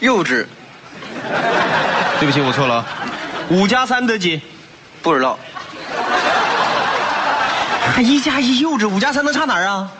[0.00, 0.46] 幼稚，
[2.18, 2.84] 对不起，我错了。
[3.50, 4.40] 五加三得几？
[5.02, 5.38] 不知道。
[7.94, 9.90] 还一加一幼稚，五加三能差哪儿啊？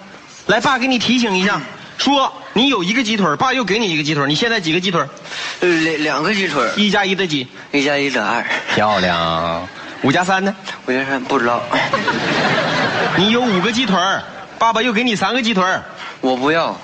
[0.47, 1.61] 来，爸给你提醒一下，
[1.99, 5.05] 说你有一个鸡腿，爸又给你一个鸡腿，你现在几个鸡腿？
[5.61, 7.47] 呃，两两个鸡腿，一加一得几？
[7.71, 8.43] 一加一得二。
[8.75, 9.69] 漂亮。
[10.03, 10.55] 五加三呢？
[10.87, 11.61] 五加三不知道。
[13.17, 13.99] 你有五个鸡腿，
[14.59, 15.63] 爸爸又给你三个鸡腿，
[16.23, 16.75] 我不要。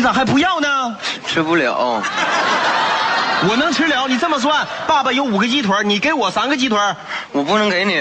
[0.00, 0.96] 你咋还不要呢？
[1.26, 2.02] 吃不了。
[3.46, 6.78] 我能吃了，你这么算，爸爸有五个鸡腿，你给我三个鸡腿，
[7.32, 8.00] 我不能给你。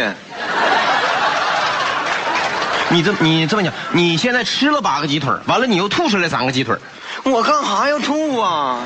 [2.87, 6.73] 你这你这么讲，你现在吃了八个鸡腿，完了你又吐出来三个鸡腿，
[7.23, 8.77] 我干哈要吐啊？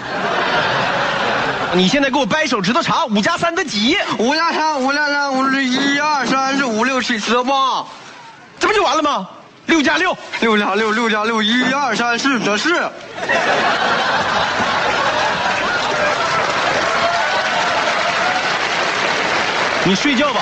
[1.74, 3.96] 你现在给我掰手指头查五加三的几？
[4.18, 7.86] 五加三，五加三，五是一二三四五六七十八，
[8.60, 9.28] 这不就完了吗？
[9.66, 12.90] 六加六，六加六，六加六，一二三四得四。
[19.86, 20.42] 你睡觉吧。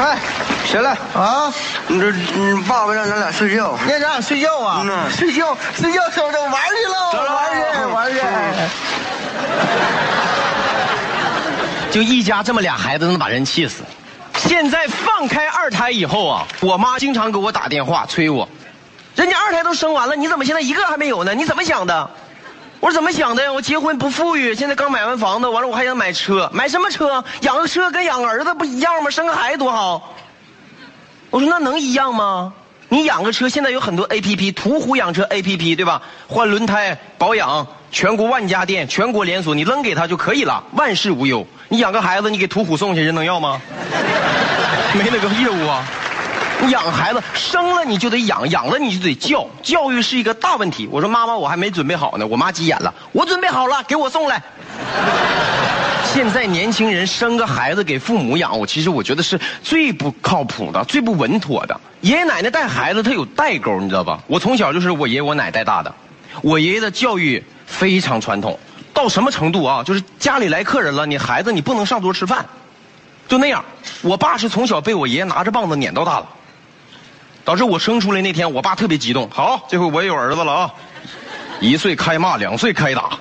[0.00, 0.16] 哎，
[0.64, 1.52] 起来啊！
[1.88, 3.76] 你这，你爸爸让咱俩睡觉。
[3.88, 4.82] 让咱俩睡觉啊？
[4.84, 7.10] 嗯睡觉，睡觉，走走，玩去喽！
[7.12, 7.60] 走了玩去，
[7.92, 8.20] 玩去。
[11.90, 13.82] 就一家这么俩孩子，能把人气死。
[14.48, 18.48] 现在放开二胎以后啊，我妈经常给我打电话催我，
[19.14, 21.34] 人家二胎都生完了，你怎么现在一个还没有呢？
[21.34, 22.10] 你怎么想的？
[22.80, 23.52] 我说怎么想的呀？
[23.52, 27.22] 我结婚不富裕，现在刚买完房子，完了我还想买车，买什么车？
[27.42, 29.10] 养个车跟养儿子不一样吗？
[29.10, 30.14] 生个孩子多好。
[31.28, 32.54] 我说那能一样吗？
[32.90, 36.00] 你养个车，现在有很多 A P P，途虎养车 A P P 对吧？
[36.26, 41.46] 换轮胎、保养，全国万家店、全国连锁，你扔给他就可以了，万事无忧。
[41.68, 43.60] 你养个孩子，你给途虎送去，人能要吗？
[44.96, 45.84] 没那个业务啊。
[46.60, 50.88] 你养孩子，生了你就得养，养了你就得教，教育是一个大问题。
[50.90, 52.26] 我说妈妈，我还没准备好呢。
[52.26, 54.42] 我妈急眼了，我准备好了，给我送来。
[56.12, 61.78] 现在年轻人生个孩子给父母养，我其实我觉得是最不靠谱的、最不稳妥的。
[62.00, 64.18] 爷爷奶奶带孩子他有代沟，你知道吧？
[64.26, 65.94] 我从小就是我爷爷我奶带大的，
[66.42, 68.58] 我爷爷的教育非常传统，
[68.92, 69.82] 到什么程度啊？
[69.84, 72.46] 就是家里来客人了，你孩子你不能上桌吃饭，
[73.28, 73.64] 就那样。
[74.02, 76.26] 我爸是从小被我爷爷拿着棒子撵到大的。
[77.44, 79.28] 导致我生出来那天，我爸特别激动。
[79.30, 80.74] 好，这回我也有儿子了啊！
[81.60, 83.18] 一岁开骂，两岁开打。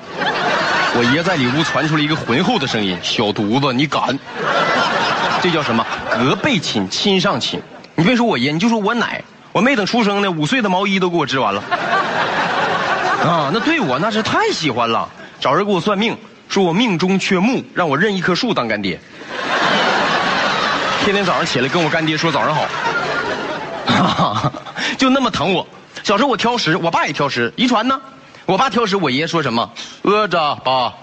[0.97, 4.17] 我爷在里屋传出了一个浑厚的声音：“小犊子，你敢？”
[5.43, 5.85] 这叫什么？
[6.09, 7.61] 隔辈亲，亲上亲。
[7.93, 11.63] 你别说我爷，你就说我奶，我没等出生呢，五岁的毛衣都给我织完了。
[13.23, 15.07] 啊，那对我那是太喜欢了。
[15.39, 16.17] 找人给我算命，
[16.49, 18.99] 说我命中缺木，让我认一棵树当干爹。
[21.05, 24.51] 天天早上起来跟我干爹说早上好。
[24.97, 25.67] 就那么疼我。
[26.01, 28.01] 小时候我挑食，我爸也挑食，遗传呢。
[28.47, 29.69] 我爸挑食，我爷爷说什么？
[30.03, 30.93] 饿着爸，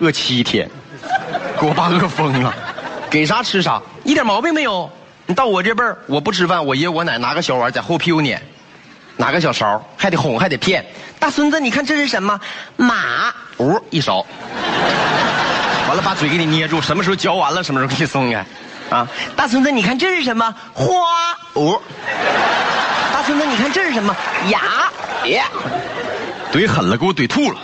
[0.00, 0.68] 饿七天，
[1.60, 2.52] 给我爸饿疯了，
[3.08, 4.90] 给啥吃啥，一点毛病没有。
[5.26, 8.42] 你到我这辈儿，我不吃饭，我爷我奶拿个小碗在后屁股撵，
[9.16, 10.84] 拿个小勺，还得哄，还得骗。
[11.20, 12.40] 大孙子，你看这是什么？
[12.76, 14.26] 马，哦一勺，
[15.86, 18.44] 完了把嘴给你捏住，什么时候嚼完了，什么时候给你松开。
[18.90, 20.52] 啊，大孙子，你看这是什么？
[20.74, 20.86] 花，
[21.52, 21.80] 哦。
[23.12, 24.16] 大孙子，你看这是什么？
[24.48, 24.90] 牙，
[25.28, 25.46] 呀，
[26.52, 27.60] 怼狠了，给我怼吐了。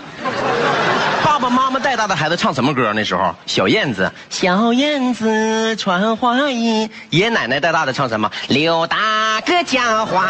[1.25, 2.93] 爸爸妈妈带大的孩子唱什么歌？
[2.95, 6.89] 那时候小燕子，小燕子穿花衣。
[7.11, 8.31] 爷爷奶奶带大的唱什么？
[8.49, 8.97] 刘大
[9.45, 10.29] 哥讲话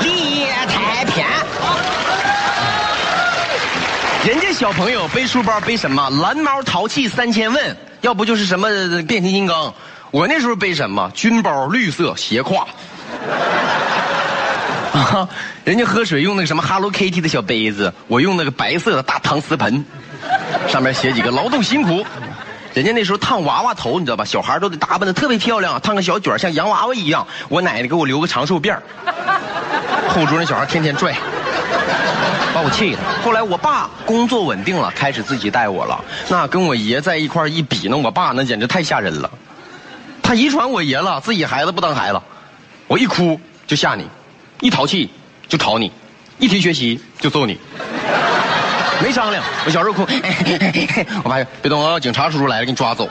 [0.00, 1.26] 理太偏。
[4.24, 6.08] 人家小朋友背书包背什么？
[6.22, 8.68] 蓝猫淘气三千问，要不就是什么
[9.06, 9.74] 变形金刚。
[10.10, 11.10] 我那时候背什么？
[11.14, 12.64] 军包，绿色斜挎。
[14.92, 15.28] 啊，
[15.64, 19.84] 人家喝水用那个什么 Hello Kitty 的小杯子，我用那个白色的大搪瓷盆，
[20.68, 22.04] 上面写几个劳动辛苦。
[22.74, 24.24] 人家那时候烫娃娃头，你知道吧？
[24.24, 27.26] 小孩都得打扮的特别漂亮，烫个小卷像洋娃娃一样。
[27.48, 28.76] 我奶奶给我留个长寿辫
[30.08, 31.14] 后桌那小孩天天拽，
[32.54, 32.98] 把我气的。
[33.22, 36.02] 后来我爸工作稳定了，开始自己带我了。
[36.28, 39.30] 那跟我爷在一块一比，那我爸那简直太吓人了。
[40.22, 42.20] 他遗传我爷了，自己孩子不当孩子。
[42.86, 44.06] 我一哭就吓你，
[44.62, 45.10] 一淘气
[45.48, 45.90] 就吵你，
[46.38, 47.58] 一提学习就揍你，
[49.02, 49.42] 没商量。
[49.66, 50.02] 我小时候哭，
[51.24, 53.08] 我爸说别动啊，警察叔叔来了，给你抓走。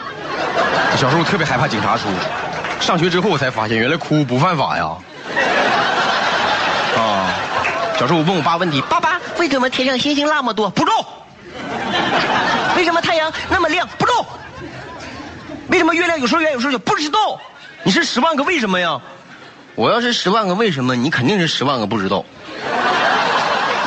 [0.95, 2.15] 小时候特别害怕警察叔叔，
[2.79, 4.91] 上学之后我才发现，原来哭不犯法呀。
[6.97, 7.27] 啊，
[7.99, 10.69] 小时候我问我爸问题，爸爸为什么天上星星那么多？
[10.69, 10.93] 不够。
[12.77, 13.85] 为什么太阳那么亮？
[13.97, 14.25] 不够。
[15.67, 16.79] 为什么月亮有时候圆有时候小？
[16.79, 17.37] 不知道。
[17.83, 19.01] 你是十万个为什么呀？
[19.75, 22.23] 我要是十万个为什么，你肯定是十万个不知道。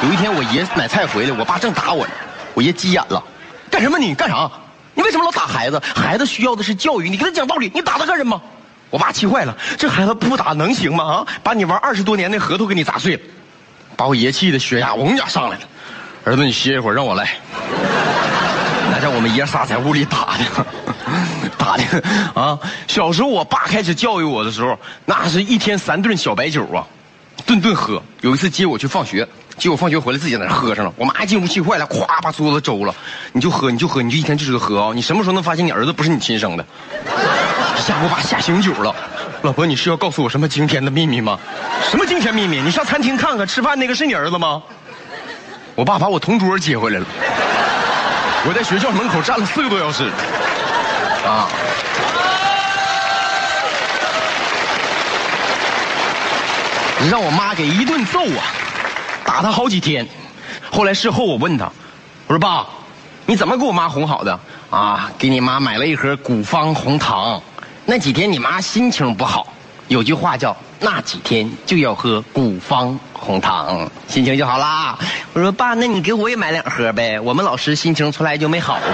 [0.03, 2.13] 有一天我爷买菜回来，我爸正打我呢，
[2.55, 3.23] 我爷急眼了，
[3.71, 4.51] 干什么你干啥？
[4.95, 5.81] 你为什么老打孩子？
[5.95, 8.41] 孩子需要的是教育，你跟他讲道理，你打他干什么？
[8.91, 11.05] 我爸气坏了，这孩子不打能行吗？
[11.05, 13.21] 啊，把你玩二十多年的核桃给你砸碎了，
[13.97, 15.63] 把我爷气的血压嗡家上来了。
[16.25, 17.29] 儿子，你歇一会儿，让我来。
[19.05, 20.67] 在我们爷仨在屋里打的，
[21.59, 21.85] 打的
[22.35, 22.59] 啊！
[22.89, 26.81] 小时候我爸开始教育我的时候，那是一天三顿小白酒啊，
[27.45, 28.03] 顿顿喝。
[28.23, 29.29] 有一次接我去放学，
[29.59, 30.93] 结果放学回来自己在那喝上了。
[30.97, 32.95] 我妈进屋气坏了，咵把桌子周了。
[33.33, 34.93] 你就喝，你就喝，你就一天就知道喝啊！
[34.95, 36.65] 你什么时候能发现你儿子不是你亲生的？
[37.77, 38.97] 吓我爸吓醒酒了。
[39.43, 41.39] 老婆，你是要告诉我什么惊天的秘密吗？
[41.91, 42.63] 什么惊天秘密？
[42.63, 44.63] 你上餐厅看看，吃饭那个是你儿子吗？
[45.75, 47.07] 我爸把我同桌接回来了。
[48.47, 50.05] 我在学校门口站了四个多小时，
[51.27, 51.49] 啊！
[57.11, 58.45] 让我妈给一顿揍啊，
[59.25, 60.07] 打他好几天。
[60.71, 61.65] 后来事后我问他，
[62.27, 62.67] 我说爸，
[63.25, 64.39] 你怎么给我妈哄好的？
[64.69, 67.41] 啊，给你妈买了一盒古方红糖。
[67.87, 69.47] 那几天你妈心情不好，
[69.89, 74.99] 有句话叫那几天就要喝古方红糖，心情就好啦。
[75.33, 77.19] 我说爸，那你给我也买两盒呗。
[77.19, 78.85] 我们老师心情从来就没好过。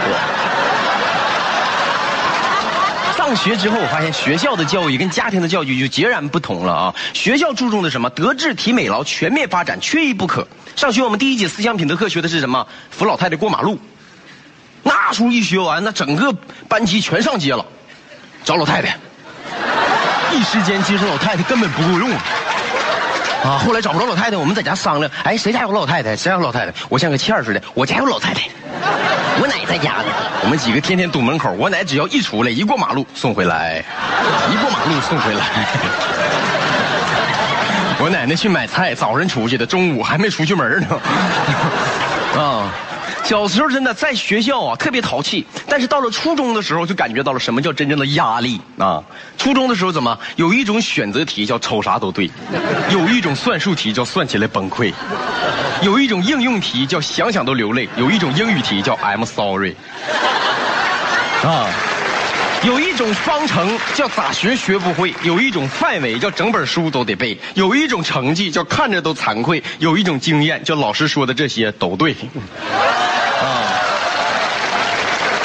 [3.19, 6.95] 上学之后，我发现学校的教育跟家庭的教育就截然不同了啊！
[7.13, 8.09] 学校注重的什么？
[8.11, 10.47] 德智体美劳全面发展，缺一不可。
[10.77, 12.69] 上学我们第一节思想品德课学的是什么？
[12.91, 13.81] 扶老太太过马路。
[14.85, 16.33] 那时候一学完，那整个
[16.69, 17.67] 班级全上街了。
[18.45, 18.97] 找老太太，
[20.33, 22.11] 一时间接生老太太根本不够用
[23.43, 23.59] 啊！
[23.65, 26.15] 后来找不着老太太，我们在家商量，哎，谁家有老太太？
[26.15, 26.73] 谁家有老太太？
[26.89, 28.43] 我像个欠儿似的，我家有老太太，
[29.41, 30.05] 我奶在家呢。
[30.43, 33.83] 我们几个天天堵门口，我奶只要一出来，一过马路送回来，
[34.51, 35.47] 一过马路送回来。
[37.99, 40.89] 我奶奶去买菜，早上出去的，中午还没出去门呢。
[42.41, 42.73] 啊。
[43.23, 49.01] 小时候真的在学校啊特别淘气，但是到了初中的时候就感觉到了什么叫真正的压力啊！
[49.39, 52.29] 初中的时候怎么有一种选择题叫瞅啥都对，
[52.91, 54.93] 有一种算术题叫算起来崩溃，
[55.81, 59.77] 有一种应用题叫想想都流泪，有一种英语题叫 I'm sorry，
[61.45, 61.69] 啊。
[62.63, 72.15] 有一种方程叫咋学学不会，有一种范围叫整本书都得背，有一种成绩叫看着都惭愧，有一种经验叫老师说的这些都对。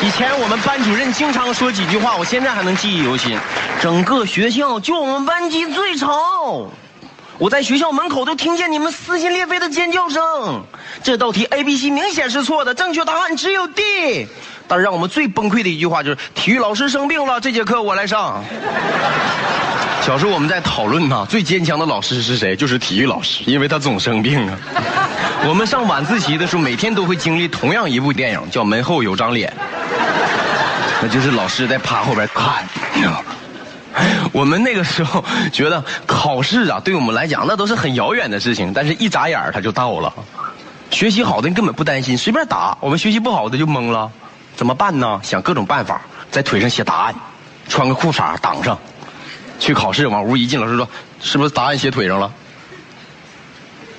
[0.06, 3.36] 以前我们班主任经常说几句话，我现在还能记忆犹新。
[3.82, 6.70] 整个学校就我们班级最吵，
[7.40, 10.64] 我在学校门口都听见你们撕心裂肺的尖叫声。
[11.02, 14.28] 这道题 A、B、C 明显是错的，正确答案只有 D。
[14.68, 18.44] 但是让我们最崩溃的一句话就是体育老师生病了，这节课我来上。
[20.04, 22.56] 小时候我们在讨论呐，最坚强的老师是谁？
[22.56, 24.56] 就是体育老师，因为他总生病啊。
[25.48, 29.52] 我们上晚自习的时候，每天都会经历同样一部电影，叫《门后有张脸》，
[31.08, 32.64] 就是老师在趴后边看。
[34.34, 35.24] 我们那个时候
[35.54, 40.14] 觉得考试啊，对我们来讲那都是很遥远的事情，但是一眨眼他就到了。
[40.92, 44.12] 学习好的根本不担心，随便答；我们学习不好的就懵了。
[44.56, 45.20] 怎么办呢？
[45.24, 47.16] 想各种办法，在腿上写答案，
[47.68, 48.78] 穿个裤衩挡上，
[49.60, 50.08] 去考试。
[50.08, 50.88] 往屋一进，老师说
[51.22, 52.32] ：“是不是答案写腿上了？”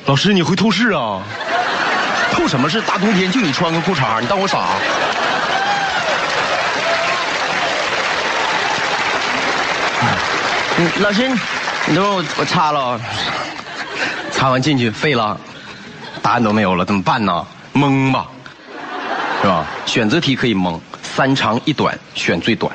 [0.07, 1.23] 老师，你会透视啊？
[2.33, 2.81] 透什么视？
[2.83, 4.59] 大冬天就你穿个裤衩，你当我傻？
[10.79, 11.27] 嗯，老师，
[11.87, 13.01] 你等会我我擦了，
[14.31, 15.39] 擦完进去废了，
[16.21, 17.47] 答案都没有了，怎么办呢？
[17.73, 18.27] 蒙吧。
[19.41, 19.67] 是吧？
[19.87, 22.71] 选择题可以蒙，三长一短选最短，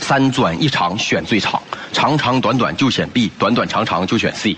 [0.00, 4.56] 三短一长选最长，长长短短就选 B，短短长长就选 C。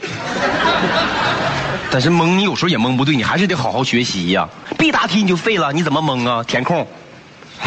[1.90, 4.48] 但是蒙你有时候也蒙不对，你还是得好好学习呀。
[4.78, 6.42] 必答题你就废了，你怎么蒙啊？
[6.44, 6.86] 填空，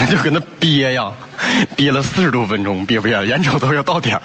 [0.05, 1.11] 就搁那憋呀，
[1.75, 3.25] 憋了四十多分钟，憋不憋？
[3.25, 4.21] 眼瞅都要到点儿，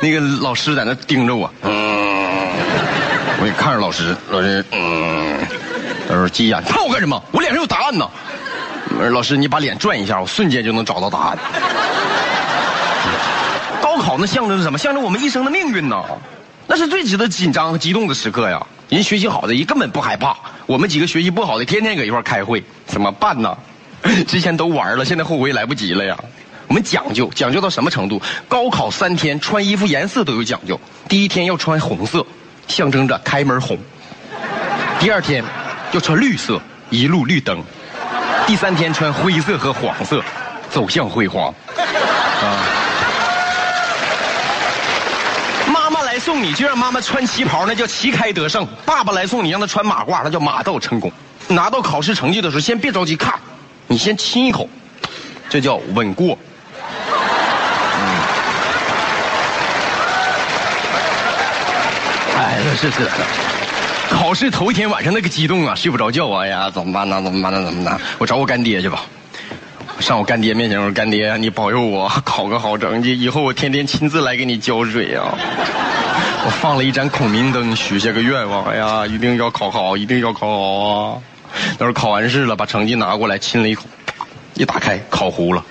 [0.00, 1.72] 那个老师在那盯着我，嗯，
[3.40, 5.38] 我也看着老师，老师，嗯，
[6.08, 7.22] 他说急眼，看我干什么？
[7.32, 8.08] 我脸上有答案呢。
[9.10, 11.38] 老师，你把脸转一下，我瞬间就能找到答案。
[13.82, 14.78] 高考那象征是什么？
[14.78, 16.02] 象征我们一生的命运呢？
[16.66, 18.64] 那是最值得紧张和激动的时刻呀！
[18.88, 20.36] 人学习好的，人根本不害怕。
[20.66, 23.56] 我们几个学习不好的，天天搁一块开会，怎么办呢？
[24.26, 26.16] 之前都玩了，现在后悔来不及了呀！
[26.68, 28.20] 我们讲究，讲究到什么程度？
[28.48, 30.80] 高考三天，穿衣服颜色都有讲究。
[31.08, 32.26] 第一天要穿红色，
[32.66, 33.76] 象征着开门红；
[34.98, 35.44] 第二天
[35.92, 36.60] 要穿绿色，
[36.90, 37.62] 一路绿灯。
[38.46, 40.22] 第三天穿灰色和黄色，
[40.70, 41.54] 走向辉煌。
[41.76, 42.66] 啊！
[45.72, 51.10] 妈妈来送你，就让妈妈穿旗袍，那叫旗开得胜；爸爸来送你，让他穿马褂，那叫马到成功。
[51.48, 53.32] 拿到考试成绩的时候，先别着急看，
[53.88, 54.68] 你先亲一口，
[55.48, 56.36] 这叫稳过。
[62.36, 63.08] 哎，是是是，
[64.10, 67.22] 考试头一天晚上那个激动啊，睡不着觉啊，哎呀，怎么办呢？
[67.22, 67.64] 怎么办呢？
[67.64, 67.98] 怎么办？
[68.18, 69.04] 我找我干爹去吧。
[69.98, 75.32] 上我干爹面前，我说干爹，你保佑我考个好成绩，以后我天天亲自来给你浇水啊。
[76.44, 81.18] 我放了一盏孔明灯，许下个愿望，哎呀，一定要考好，一定要考好啊。
[81.78, 83.84] 等时候考完试了，把成绩拿过来亲了一口，
[84.54, 85.64] 一打开烤糊了。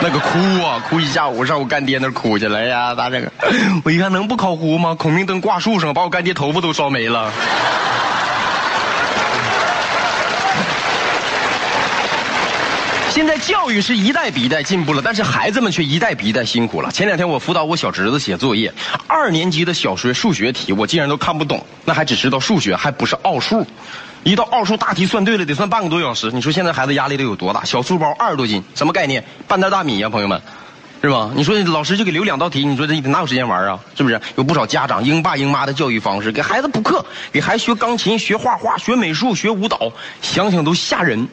[0.00, 2.94] 那个哭啊，哭一下午，上我干爹那哭去了哎呀！
[2.94, 3.26] 咋整？
[3.82, 4.94] 我一看能不烤糊吗？
[4.94, 7.32] 孔明灯挂树上，把我干爹头发都烧没了。
[13.16, 16.92] 现在教育是一代比一代进步了，但是孩子们却一代比一代辛苦了。
[16.92, 18.70] 前两天我辅导我小侄子写作业，
[19.06, 23.66] 二年级的小学数学题我竟然都看不懂，那还只知道数学，还不是奥数。
[24.22, 26.30] 一道奥数大题算对了，得算半个多小时。
[26.30, 27.64] 你说现在孩子压力得有多大？
[27.64, 29.24] 小书包二十多斤，什么概念？
[29.48, 30.38] 半袋大米呀，朋友们，
[31.00, 31.30] 是吧？
[31.34, 33.80] 你说老师就给留两道题，你说这哪有时间玩啊？
[33.96, 34.20] 是不是？
[34.36, 41.26] 有不少家长英爸英妈的教育方式，给孩子补课，给孩子学钢琴、学画画、学美术、学舞蹈，想想都吓人。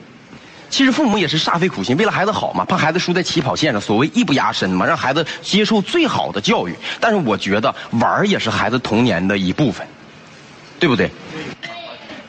[0.74, 6.75] 其实父母也是煞费苦心，为了孩子好嘛，怕孩子输在起跑线上，所谓艺不压身嘛，让孩子接受最好的教育。
[7.00, 9.86] 但是我觉得玩也是孩子童年的一部分，
[10.80, 11.12] 对不对？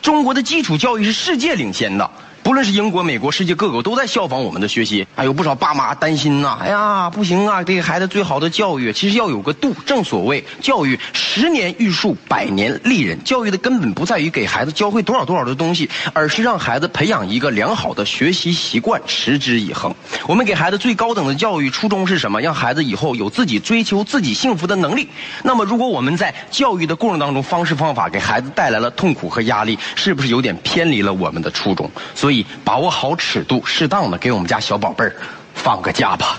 [0.03, 2.11] 中国的基础教育是世界领先的，
[2.45, 5.07] 不论是英国、美国，世界各国都在效仿我们的学习。
[5.17, 8.93] 还有不少爸妈担心呐，哎呀，不行啊，给孩子最好的教育。
[8.93, 13.19] 其实要有个度，正所谓教育十年育树，百年立人。
[13.25, 19.95] 教育的根本不在于给孩子教会多少多少的东西，而是让孩子培养一个良好的学习习惯，持之以恒。
[20.27, 22.43] 我们给孩子最高等的教育初衷是什么？
[22.43, 25.09] 让孩子以后有自己追求自己幸福的能力。
[25.43, 31.91] 那么，如果我们在教育的过程当中，方式方法给孩子带来了痛苦和压力，是不是有点偏离了我们的初衷？
[32.15, 32.34] 所以
[32.65, 35.15] 把握好尺度，适当的给我们家小宝贝儿
[35.55, 36.39] 放个假吧。